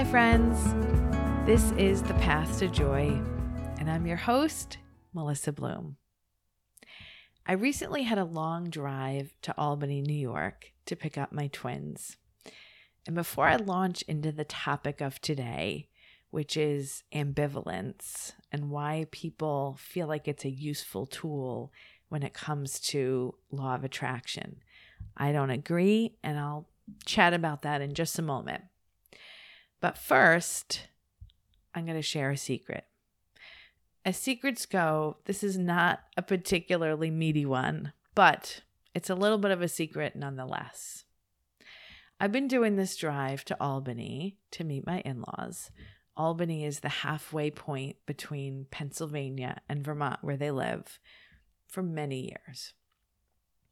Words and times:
Hi, 0.00 0.10
friends. 0.10 0.58
This 1.44 1.72
is 1.72 2.02
The 2.02 2.14
Path 2.14 2.58
to 2.60 2.68
Joy, 2.68 3.20
and 3.78 3.90
I'm 3.90 4.06
your 4.06 4.16
host, 4.16 4.78
Melissa 5.12 5.52
Bloom. 5.52 5.98
I 7.46 7.52
recently 7.52 8.04
had 8.04 8.16
a 8.16 8.24
long 8.24 8.70
drive 8.70 9.34
to 9.42 9.54
Albany, 9.58 10.00
New 10.00 10.14
York 10.14 10.72
to 10.86 10.96
pick 10.96 11.18
up 11.18 11.32
my 11.32 11.48
twins. 11.48 12.16
And 13.06 13.14
before 13.14 13.46
I 13.46 13.56
launch 13.56 14.00
into 14.08 14.32
the 14.32 14.46
topic 14.46 15.02
of 15.02 15.20
today, 15.20 15.90
which 16.30 16.56
is 16.56 17.04
ambivalence 17.14 18.32
and 18.50 18.70
why 18.70 19.04
people 19.10 19.76
feel 19.78 20.06
like 20.06 20.26
it's 20.26 20.46
a 20.46 20.50
useful 20.50 21.04
tool 21.04 21.74
when 22.08 22.22
it 22.22 22.32
comes 22.32 22.80
to 22.80 23.34
law 23.50 23.74
of 23.74 23.84
attraction, 23.84 24.62
I 25.14 25.32
don't 25.32 25.50
agree, 25.50 26.16
and 26.22 26.38
I'll 26.38 26.70
chat 27.04 27.34
about 27.34 27.60
that 27.62 27.82
in 27.82 27.92
just 27.92 28.18
a 28.18 28.22
moment. 28.22 28.62
But 29.80 29.96
first, 29.96 30.88
I'm 31.74 31.84
going 31.84 31.96
to 31.96 32.02
share 32.02 32.30
a 32.30 32.36
secret. 32.36 32.84
As 34.04 34.16
secrets 34.16 34.66
go, 34.66 35.18
this 35.26 35.42
is 35.42 35.58
not 35.58 36.00
a 36.16 36.22
particularly 36.22 37.10
meaty 37.10 37.44
one, 37.44 37.92
but 38.14 38.62
it's 38.94 39.10
a 39.10 39.14
little 39.14 39.38
bit 39.38 39.50
of 39.50 39.62
a 39.62 39.68
secret 39.68 40.16
nonetheless. 40.16 41.04
I've 42.18 42.32
been 42.32 42.48
doing 42.48 42.76
this 42.76 42.96
drive 42.96 43.44
to 43.46 43.56
Albany 43.60 44.36
to 44.52 44.64
meet 44.64 44.86
my 44.86 45.00
in 45.00 45.22
laws. 45.22 45.70
Albany 46.16 46.64
is 46.64 46.80
the 46.80 46.88
halfway 46.88 47.50
point 47.50 47.96
between 48.04 48.66
Pennsylvania 48.70 49.62
and 49.68 49.84
Vermont, 49.84 50.18
where 50.22 50.36
they 50.36 50.50
live, 50.50 50.98
for 51.66 51.82
many 51.82 52.26
years. 52.26 52.74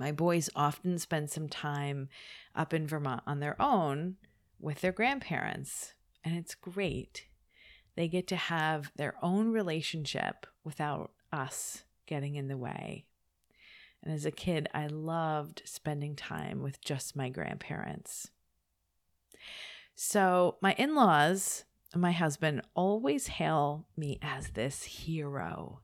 My 0.00 0.10
boys 0.10 0.50
often 0.56 0.98
spend 0.98 1.30
some 1.30 1.48
time 1.48 2.08
up 2.56 2.74
in 2.74 2.88
Vermont 2.88 3.22
on 3.26 3.38
their 3.38 3.60
own 3.62 4.16
with 4.62 4.80
their 4.80 4.92
grandparents, 4.92 5.92
and 6.24 6.36
it's 6.36 6.54
great. 6.54 7.26
They 7.96 8.08
get 8.08 8.26
to 8.28 8.36
have 8.36 8.90
their 8.96 9.14
own 9.22 9.52
relationship 9.52 10.46
without 10.64 11.10
us 11.32 11.82
getting 12.06 12.36
in 12.36 12.48
the 12.48 12.56
way. 12.56 13.04
And 14.02 14.14
as 14.14 14.24
a 14.24 14.30
kid, 14.30 14.68
I 14.72 14.86
loved 14.86 15.62
spending 15.64 16.16
time 16.16 16.62
with 16.62 16.80
just 16.80 17.14
my 17.14 17.28
grandparents. 17.28 18.30
So, 19.94 20.56
my 20.60 20.72
in 20.78 20.94
laws 20.94 21.64
and 21.92 22.00
my 22.00 22.12
husband 22.12 22.62
always 22.74 23.26
hail 23.26 23.86
me 23.96 24.18
as 24.22 24.50
this 24.50 24.84
hero 24.84 25.80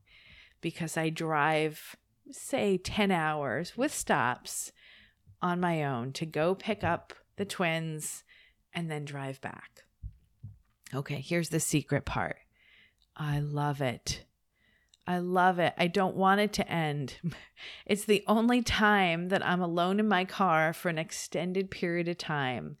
because 0.61 0.97
I 0.97 1.09
drive 1.09 1.95
say 2.31 2.77
10 2.77 3.11
hours 3.11 3.77
with 3.77 3.93
stops 3.93 4.71
on 5.41 5.59
my 5.59 5.83
own 5.83 6.11
to 6.13 6.25
go 6.25 6.53
pick 6.53 6.83
up 6.83 7.13
the 7.37 7.45
twins 7.45 8.23
and 8.73 8.89
then 8.89 9.05
drive 9.05 9.41
back. 9.41 9.83
Okay, 10.93 11.21
here's 11.21 11.49
the 11.49 11.59
secret 11.59 12.05
part. 12.05 12.37
I 13.15 13.39
love 13.39 13.81
it. 13.81 14.23
I 15.05 15.17
love 15.17 15.59
it. 15.59 15.73
I 15.77 15.87
don't 15.87 16.15
want 16.15 16.41
it 16.41 16.53
to 16.53 16.71
end. 16.71 17.15
It's 17.85 18.05
the 18.05 18.23
only 18.25 18.61
time 18.61 19.27
that 19.29 19.45
I'm 19.45 19.61
alone 19.61 19.99
in 19.99 20.07
my 20.07 20.23
car 20.23 20.71
for 20.71 20.87
an 20.87 20.97
extended 20.97 21.69
period 21.69 22.07
of 22.07 22.17
time, 22.17 22.77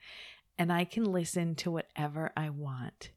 and 0.57 0.71
I 0.71 0.85
can 0.85 1.03
listen 1.03 1.55
to 1.55 1.71
whatever 1.71 2.31
I 2.37 2.49
want. 2.49 3.09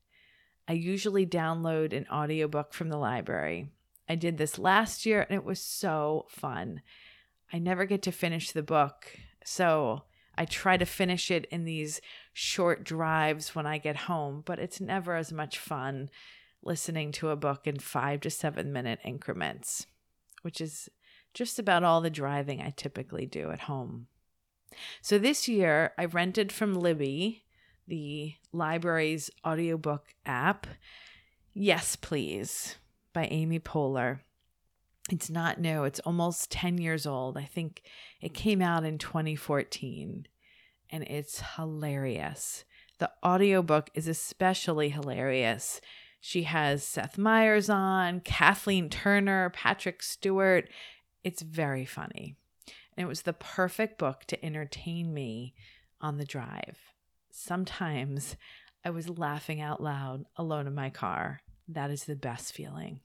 I 0.67 0.73
usually 0.73 1.27
download 1.27 1.93
an 1.93 2.07
audiobook 2.11 2.73
from 2.73 2.89
the 2.89 2.97
library. 2.97 3.69
I 4.09 4.15
did 4.15 4.39
this 4.39 4.59
last 4.59 5.07
year 5.07 5.23
and 5.29 5.37
it 5.37 5.45
was 5.45 5.61
so 5.61 6.27
fun. 6.29 6.83
I 7.53 7.59
never 7.59 7.85
get 7.85 8.03
to 8.03 8.13
finish 8.13 8.51
the 8.51 8.63
book. 8.63 9.07
So 9.45 10.03
I 10.37 10.45
try 10.45 10.77
to 10.77 10.87
finish 10.87 11.31
it 11.31 11.47
in 11.51 11.65
these 11.65 12.01
short 12.33 12.85
drives 12.85 13.55
when 13.55 13.67
I 13.67 13.79
get 13.79 13.97
home, 13.97 14.43
but 14.45 14.59
it's 14.59 14.81
never 14.81 15.15
as 15.15 15.33
much 15.33 15.59
fun 15.59 16.11
listening 16.63 17.13
to 17.13 17.31
a 17.31 17.37
book 17.37 17.67
in 17.67 17.79
five 17.79 18.21
to 18.21 18.31
seven 18.31 18.73
minute 18.73 19.01
increments, 19.05 19.87
which 20.43 20.61
is 20.61 20.89
just 21.35 21.59
about 21.59 21.85
all 21.85 22.01
the 22.01 22.11
driving 22.11 22.61
I 22.61 22.73
typically 22.77 23.27
do 23.27 23.51
at 23.51 23.61
home. 23.61 24.07
So 25.01 25.19
this 25.19 25.49
year 25.49 25.93
I 25.99 26.07
rented 26.07 26.53
from 26.53 26.75
Libby, 26.75 27.45
the 27.87 28.35
library's 28.53 29.31
audiobook 29.45 30.15
app. 30.25 30.67
Yes, 31.53 31.97
please 31.97 32.77
by 33.13 33.27
Amy 33.27 33.61
Poehler. 33.61 34.21
It's 35.11 35.31
not 35.31 35.61
new, 35.61 35.85
it's 35.85 36.01
almost 36.01 36.51
10 36.51 36.79
years 36.79 37.07
old. 37.07 37.37
I 37.37 37.45
think 37.45 37.83
it 38.21 38.35
came 38.35 38.63
out 38.63 38.85
in 38.85 38.99
2014 38.99 40.27
and 40.91 41.05
it's 41.05 41.43
hilarious. 41.57 42.65
The 42.99 43.11
audiobook 43.25 43.91
is 43.95 44.07
especially 44.07 44.91
hilarious. 44.91 45.81
She 46.21 46.45
has 46.45 46.85
Seth 46.85 47.19
Meyers 47.19 47.69
on, 47.69 48.21
Kathleen 48.21 48.89
Turner, 48.89 49.51
Patrick 49.51 50.03
Stewart. 50.03 50.69
It's 51.25 51.43
very 51.43 51.85
funny. 51.85 52.37
And 52.97 53.05
it 53.05 53.09
was 53.09 53.23
the 53.23 53.33
perfect 53.33 53.99
book 53.99 54.25
to 54.27 54.45
entertain 54.45 55.13
me 55.13 55.55
on 56.01 56.19
the 56.19 56.25
drive. 56.25 56.79
Sometimes 57.31 58.37
I 58.85 58.91
was 58.91 59.09
laughing 59.09 59.61
out 59.61 59.83
loud 59.83 60.27
alone 60.37 60.67
in 60.69 60.75
my 60.75 60.91
car 60.91 61.41
that 61.69 61.91
is 61.91 62.05
the 62.05 62.17
best 62.17 62.53
feeling. 62.53 63.01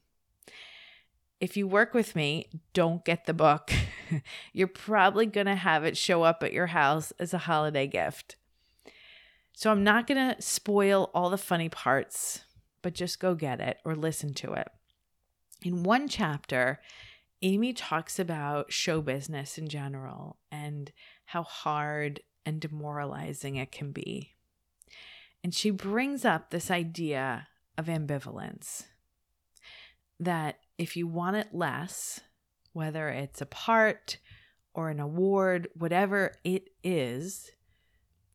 If 1.40 1.56
you 1.56 1.68
work 1.68 1.94
with 1.94 2.16
me, 2.16 2.46
don't 2.72 3.04
get 3.04 3.26
the 3.26 3.34
book. 3.34 3.70
You're 4.52 4.66
probably 4.66 5.26
going 5.26 5.46
to 5.46 5.54
have 5.54 5.84
it 5.84 5.96
show 5.96 6.24
up 6.24 6.42
at 6.42 6.52
your 6.52 6.68
house 6.68 7.12
as 7.18 7.32
a 7.32 7.38
holiday 7.38 7.86
gift. 7.86 8.36
So 9.52 9.70
I'm 9.70 9.84
not 9.84 10.06
going 10.06 10.34
to 10.34 10.42
spoil 10.42 11.10
all 11.14 11.30
the 11.30 11.38
funny 11.38 11.68
parts, 11.68 12.44
but 12.82 12.94
just 12.94 13.20
go 13.20 13.34
get 13.34 13.60
it 13.60 13.78
or 13.84 13.94
listen 13.94 14.34
to 14.34 14.52
it. 14.52 14.68
In 15.62 15.82
one 15.82 16.08
chapter, 16.08 16.80
Amy 17.42 17.72
talks 17.72 18.18
about 18.18 18.72
show 18.72 19.00
business 19.00 19.58
in 19.58 19.68
general 19.68 20.38
and 20.50 20.92
how 21.26 21.42
hard 21.42 22.20
and 22.44 22.60
demoralizing 22.60 23.56
it 23.56 23.70
can 23.70 23.92
be. 23.92 24.34
And 25.44 25.54
she 25.54 25.70
brings 25.70 26.24
up 26.24 26.50
this 26.50 26.70
idea 26.70 27.48
of 27.76 27.86
ambivalence. 27.86 28.84
That 30.18 30.58
if 30.78 30.96
you 30.96 31.06
want 31.06 31.36
it 31.36 31.48
less, 31.52 32.20
whether 32.72 33.08
it's 33.08 33.40
a 33.40 33.46
part 33.46 34.18
or 34.72 34.88
an 34.88 35.00
award, 35.00 35.68
whatever 35.74 36.32
it 36.44 36.68
is, 36.84 37.50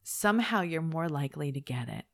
somehow 0.03 0.61
you're 0.61 0.81
more 0.81 1.07
likely 1.07 1.51
to 1.53 1.61
get 1.61 1.87
it. 1.87 2.05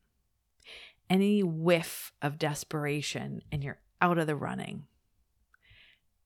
Any 1.10 1.42
whiff 1.42 2.12
of 2.22 2.38
desperation 2.38 3.42
and 3.52 3.64
you're 3.64 3.80
out 4.00 4.20
of 4.20 4.28
the 4.28 4.36
running. 4.36 4.84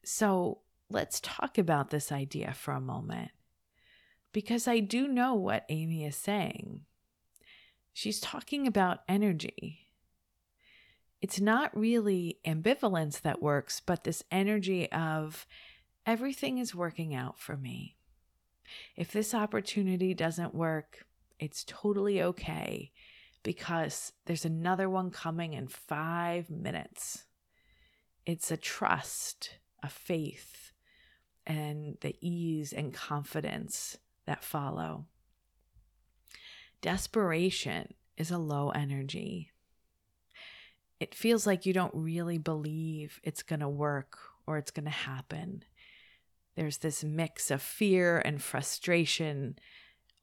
So 0.04 0.60
let's 0.90 1.22
talk 1.22 1.58
about 1.58 1.90
this 1.90 2.12
idea 2.12 2.54
for 2.54 2.74
a 2.74 2.82
moment 2.82 3.32
because 4.34 4.68
I 4.68 4.80
do 4.80 5.08
know 5.08 5.36
what 5.36 5.66
Amy 5.70 6.04
is 6.04 6.18
saying. 6.18 6.82
She's 7.94 8.20
talking 8.20 8.68
about 8.68 9.00
energy 9.08 9.83
it's 11.24 11.40
not 11.40 11.76
really 11.76 12.38
ambivalence 12.46 13.22
that 13.22 13.42
works, 13.42 13.80
but 13.80 14.04
this 14.04 14.26
energy 14.30 14.92
of 14.92 15.48
everything 16.06 16.58
is 16.58 16.76
working 16.76 17.16
out 17.16 17.40
for 17.40 17.56
me. 17.56 17.96
If 18.98 19.14
this 19.14 19.34
opportunity 19.34 20.14
doesn't 20.14 20.54
work, 20.54 21.06
it's 21.40 21.64
totally 21.66 22.22
okay 22.22 22.92
because 23.42 24.12
there's 24.26 24.44
another 24.44 24.90
one 24.90 25.12
coming 25.12 25.54
in 25.54 25.70
five 25.70 26.50
minutes. 26.50 27.24
It's 28.26 28.52
a 28.52 28.58
trust, 28.58 29.60
a 29.82 29.88
faith, 29.88 30.74
and 31.48 31.96
the 32.02 32.18
ease 32.20 32.74
and 32.74 32.94
confidence 32.94 33.98
that 34.26 34.44
follow. 34.44 35.06
Desperation 36.82 37.94
is 38.18 38.30
a 38.30 38.38
low 38.38 38.72
energy 38.72 39.53
it 41.04 41.14
feels 41.14 41.46
like 41.46 41.66
you 41.66 41.74
don't 41.74 41.94
really 41.94 42.38
believe 42.38 43.20
it's 43.24 43.44
going 43.44 43.60
to 43.60 43.68
work 43.68 44.18
or 44.48 44.58
it's 44.58 44.72
going 44.72 44.86
to 44.86 44.90
happen. 44.90 45.66
There's 46.56 46.78
this 46.78 47.04
mix 47.04 47.52
of 47.52 47.62
fear 47.62 48.20
and 48.20 48.42
frustration, 48.42 49.58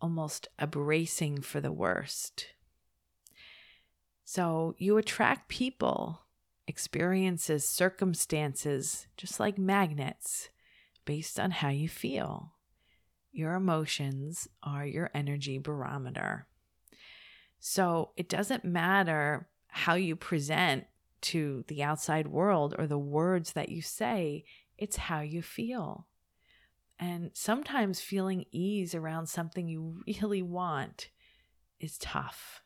almost 0.01 0.49
a 0.59 0.67
bracing 0.67 1.43
for 1.43 1.61
the 1.61 1.71
worst. 1.71 2.47
So 4.25 4.75
you 4.79 4.97
attract 4.97 5.51
people, 5.51 6.23
experiences, 6.67 7.69
circumstances, 7.69 9.07
just 9.19 9.39
like 9.39 9.59
magnets, 9.59 10.49
based 11.05 11.39
on 11.39 11.51
how 11.51 11.69
you 11.69 11.91
feel. 11.91 12.55
Your 13.33 13.53
emotions 13.53 14.49
are 14.63 14.87
your 14.87 15.11
energy 15.13 15.59
barometer. 15.59 16.47
So 17.59 18.13
it 18.17 18.31
doesn't 18.31 18.65
matter 18.65 19.50
how 19.71 19.95
you 19.95 20.17
present 20.17 20.87
to 21.23 21.65
the 21.69 21.83
outside 21.83 22.29
world 22.29 22.75
or 22.79 22.87
the 22.87 22.99
words 22.99 23.53
that 23.53 23.69
you 23.69 23.83
say, 23.83 24.45
it's 24.79 24.97
how 24.97 25.21
you 25.21 25.43
feel. 25.43 26.07
And 26.99 27.31
sometimes 27.35 28.01
feeling 28.01 28.45
ease 28.51 28.95
around 28.95 29.27
something 29.27 29.69
you 29.69 30.03
really 30.07 30.43
want 30.43 31.11
is 31.79 31.99
tough. 31.99 32.63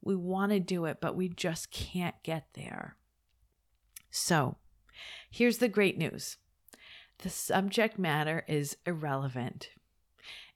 We 0.00 0.16
want 0.16 0.52
to 0.52 0.60
do 0.60 0.84
it, 0.86 0.98
but 1.00 1.16
we 1.16 1.28
just 1.28 1.70
can't 1.70 2.14
get 2.22 2.46
there. 2.54 2.96
So, 4.10 4.56
here's 5.30 5.58
the 5.58 5.68
great 5.68 5.98
news 5.98 6.38
the 7.18 7.30
subject 7.30 7.98
matter 7.98 8.44
is 8.46 8.76
irrelevant. 8.86 9.70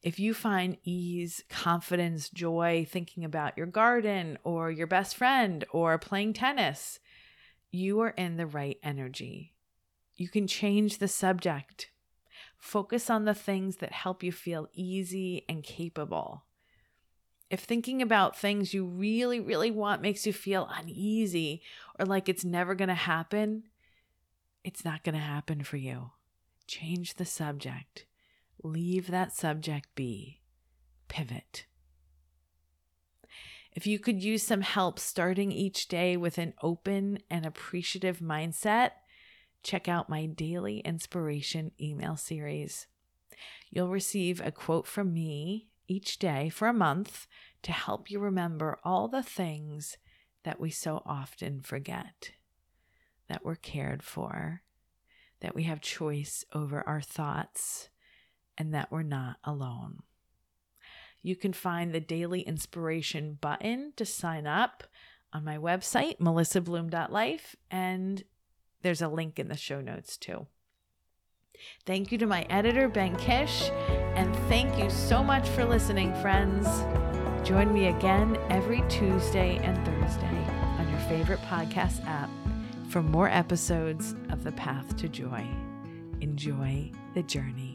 If 0.03 0.19
you 0.19 0.35
find 0.35 0.79
ease, 0.83 1.45
confidence, 1.49 2.29
joy 2.29 2.87
thinking 2.89 3.25
about 3.25 3.57
your 3.57 3.67
garden 3.67 4.37
or 4.43 4.71
your 4.71 4.89
best 4.89 5.17
friend 5.17 5.65
or 5.71 5.97
playing 5.99 6.33
tennis, 6.33 6.99
you 7.71 8.01
are 8.01 8.11
in 8.11 8.37
the 8.37 8.47
right 8.47 8.79
energy. 8.83 9.55
You 10.17 10.29
can 10.29 10.49
change 10.49 10.99
the 10.99 11.09
subject. 11.09 11.91
Focus 12.59 13.11
on 13.11 13.25
the 13.25 13.35
things 13.35 13.77
that 13.77 13.93
help 13.93 14.23
you 14.25 14.33
feel 14.33 14.69
easy 14.73 15.45
and 15.49 15.63
capable. 15.63 16.45
If 17.49 17.61
thinking 17.61 18.03
about 18.03 18.37
things 18.37 18.75
you 18.75 18.85
really, 18.85 19.39
really 19.39 19.71
want 19.71 20.03
makes 20.03 20.27
you 20.27 20.33
feel 20.33 20.69
uneasy 20.75 21.63
or 21.99 22.07
like 22.07 22.29
it's 22.29 22.45
never 22.45 22.75
going 22.75 22.89
to 22.89 22.95
happen, 22.95 23.65
it's 24.65 24.85
not 24.85 25.05
going 25.05 25.15
to 25.15 25.21
happen 25.21 25.63
for 25.63 25.77
you. 25.77 26.11
Change 26.67 27.15
the 27.15 27.25
subject. 27.25 28.07
Leave 28.63 29.09
that 29.09 29.35
subject 29.35 29.95
be. 29.95 30.41
Pivot. 31.09 31.67
If 33.75 33.87
you 33.87 33.99
could 33.99 34.23
use 34.23 34.43
some 34.43 34.61
help 34.61 34.99
starting 34.99 35.51
each 35.51 35.89
day 35.89 36.17
with 36.17 36.39
an 36.39 36.55
open 36.63 37.19
and 37.31 37.47
appreciative 37.47 38.21
mindset, 38.21 38.91
check 39.63 39.89
out 39.89 40.11
my 40.11 40.27
daily 40.27 40.81
inspiration 40.81 41.73
email 41.81 42.17
series. 42.17 42.87
You'll 43.71 43.89
receive 43.89 44.41
a 44.41 44.53
quote 44.53 44.87
from 44.87 45.15
me 45.15 45.69
each 45.89 46.19
day 46.19 46.49
for 46.51 46.69
a 46.69 46.75
month 46.75 47.27
to 47.63 47.73
help 47.73 48.11
you 48.11 48.19
remember 48.19 48.79
all 48.85 49.09
the 49.09 49.23
things 49.23 49.97
that 50.45 50.61
we 50.61 50.71
so 50.71 51.03
often 51.07 51.61
forget 51.63 52.33
that 53.29 53.45
we're 53.45 53.55
cared 53.55 54.03
for, 54.03 54.63
that 55.41 55.55
we 55.55 55.63
have 55.63 55.81
choice 55.81 56.45
over 56.53 56.87
our 56.87 57.01
thoughts, 57.01 57.89
and 58.63 58.73
that 58.73 58.93
we're 58.93 59.03
not 59.03 59.39
alone. 59.43 59.99
You 61.21 61.35
can 61.35 61.53
find 61.53 61.93
the 61.93 61.99
daily 61.99 62.43
inspiration 62.43 63.37
button 63.41 63.93
to 63.97 64.07
sign 64.07 64.47
up 64.47 64.85
on 65.33 65.45
my 65.45 65.59
website, 65.59 66.19
melissabloom.life, 66.19 67.57
and 67.73 68.23
there's 68.83 69.03
a 69.03 69.09
link 69.09 69.41
in 69.41 69.49
the 69.49 69.57
show 69.57 69.81
notes 69.81 70.17
too. 70.17 70.47
Thank 71.85 72.13
you 72.13 72.19
to 72.19 72.27
my 72.27 72.43
editor, 72.43 72.89
Ben 72.89 73.17
Kish, 73.17 73.69
and 74.15 74.33
thank 74.49 74.79
you 74.79 74.89
so 74.91 75.25
much 75.25 75.49
for 75.49 75.65
listening, 75.65 76.15
friends. 76.23 76.69
Join 77.45 77.75
me 77.75 77.89
again 77.89 78.39
every 78.49 78.85
Tuesday 78.89 79.57
and 79.57 79.77
Thursday 79.85 80.47
on 80.79 80.89
your 80.89 81.01
favorite 81.01 81.41
podcast 81.49 82.07
app 82.07 82.31
for 82.91 83.03
more 83.03 83.29
episodes 83.29 84.15
of 84.31 84.45
The 84.45 84.53
Path 84.53 84.97
to 84.99 85.09
Joy. 85.09 85.45
Enjoy 86.21 86.93
the 87.15 87.25
journey. 87.25 87.72